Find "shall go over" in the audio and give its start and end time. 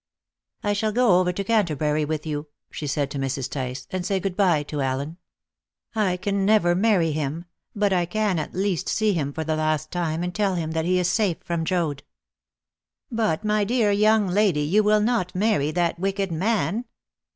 0.73-1.31